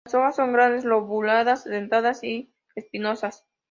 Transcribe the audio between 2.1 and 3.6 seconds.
y espinosas.